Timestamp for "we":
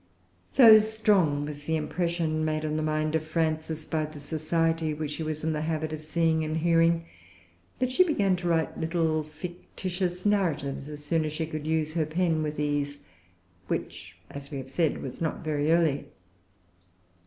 14.49-14.57